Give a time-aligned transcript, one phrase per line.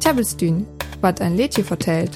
[0.00, 0.66] Tjabelstün,
[1.00, 2.10] wat ein Lädchen vertellt.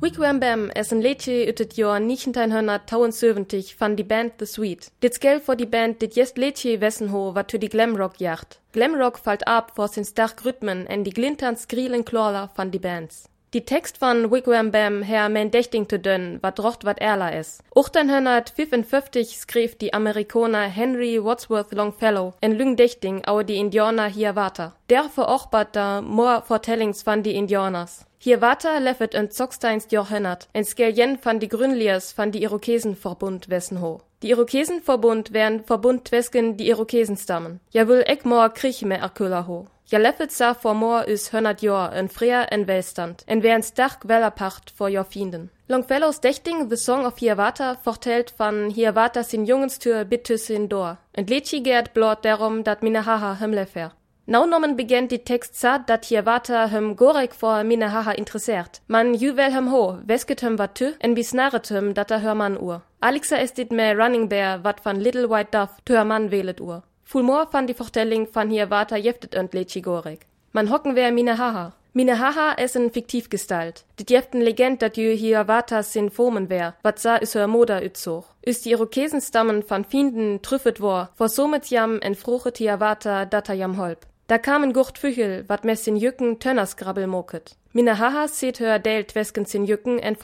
[0.00, 4.90] Wigwam Bam is een liedje uit het jaar 1972 van die band The Sweet.
[4.98, 8.60] Dit geld voor die band dit jest liedje wessen ho wat to die Glamrock jacht.
[8.70, 13.29] Glamrock fällt ab vor sin stark Rhythmen en die glintern skrielen Klorer van die Bands.
[13.52, 17.58] Die Text van Wigwam Bam her mein Dächting te dünn, wat drocht wat erler is.
[17.74, 24.76] 1855 schreef die Amerikaner Henry Wadsworth Longfellow en Lüng Dächting au die Indianer hier water.
[24.88, 28.06] Der verochbart da more Vortellings van die Indianers.
[28.18, 33.80] Hier water leffet en Zocksteinst Johennert, en Skeljen van die Grünliers van die Irokesenverbund wessen
[33.80, 34.00] ho.
[34.22, 37.58] Die Irokesenverbund wären Verbund twesken die Irokesenstammen.
[37.70, 39.48] Ja will ek more Kriech me erköller
[39.90, 39.96] ho.
[39.96, 44.06] Ja leffet sa vor more is hönnert Jor en freer en Welstand, en wären stark
[44.08, 45.50] Wellerpacht vor Jor Fienden.
[45.68, 50.98] Longfellows Dächting The Song of Hiawatha vertellt van Hiawatha sin Jungenstür bitte sin Dor.
[51.16, 53.92] Und Letschi gert blot darum, dat Minnehaha hemlefer.
[54.26, 58.80] Naunommen beginnt die Text sa, dat Hiawatha hem Gorek vor Minnehaha interessiert.
[58.86, 62.56] Man juwel hem ho, wesket hem wat tü, en bisnaret hem, dat er hör man
[62.60, 62.82] ur.
[63.00, 66.82] Alexa ist dit me Running Bear, wat van Little White Dove, tö man wählet ur.
[67.10, 70.26] Fulmor van die Vertelling van Hiawatha jeftet önt Letschi Gorek.
[70.52, 71.72] Man hocken wer Minnehaha.
[71.92, 73.84] Minnehaha is een fiktiv gestalt.
[73.96, 78.24] Dit jeften Legend, dat jü Hiawatha sin Formen wär, wat sa is hör Moda ützog.
[78.42, 83.76] Is die Irokesenstammen van Fienden trüffet wor, vor somit jam en fruchet Hiawatha data jam
[83.76, 84.06] holp.
[84.28, 87.56] Da kamen gucht Füchel, wat mes sin Jücken Tönners grabbel moket.
[87.72, 90.14] Minnehaha seht hör delt wesken sin Jücken en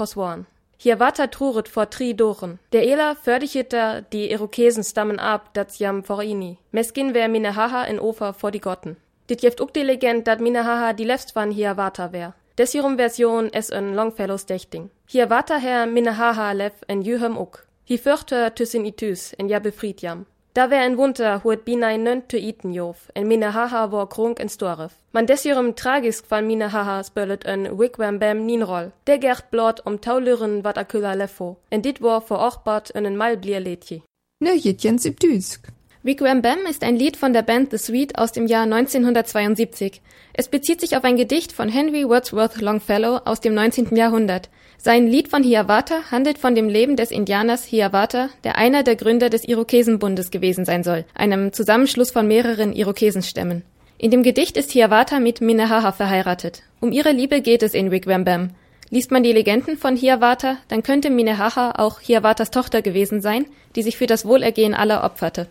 [0.79, 0.99] forsworn.
[0.99, 2.59] Hiawatha truret vor tri Dochen.
[2.73, 6.59] Der Ela fördicheter die Irokesen stammen ab, dat jam vor ini.
[6.73, 8.97] Meskin wär Minnehaha in Ofer vor die Gotten.
[9.29, 12.35] Dit jeft uk die Legend, dat Minnehaha die lefst van Hiawatha wär.
[12.59, 14.91] Desirum Version es en Longfellows Dächting.
[15.09, 17.67] Hiawatha her Minnehaha lef en jühem uk.
[17.89, 20.27] Hi förter tüssin itüs en ja befried jam.
[20.57, 24.49] Da wär en Wunder huet binai nönt te iten jof, en Minnehaha war krunk en
[24.49, 24.93] Storef.
[25.13, 28.93] Man desirem tragisk van Minnehaha spöllet en Wigwam Bam ninroll.
[29.07, 33.17] Der gert blot um taulüren wat akylla leffo, en dit war vor ochbart en en
[33.17, 34.01] malblier Lädje.
[34.41, 35.69] Nöjetjens im Düsk.
[36.07, 40.01] Wigwam Bam ist ein Lied von der Band The Sweet aus dem Jahr 1972.
[40.35, 43.97] Es bezieht sich auf ein Gedicht von Henry Wadsworth Longfellow aus dem 19.
[43.97, 44.49] Jahrhundert.
[44.79, 49.31] Sein Lied von Hiawatha handelt von dem Leben des Indianers Hiawatha, der einer der Gründer
[49.31, 53.65] des Irokesenbundes gewesen sein soll, einem Zusammenschluss von mehreren Irokesenstämmen.
[53.99, 56.63] In dem Gedicht ist Hiawatha mit Minnehaha verheiratet.
[56.79, 58.51] Um ihre Liebe geht es in Wigwam Bam.
[58.91, 63.83] Liest man die Legenden von Hiawatha, dann könnte Minnehaha auch Hiawathas Tochter gewesen sein, die
[63.83, 65.49] sich für das Wohlergehen aller opferte.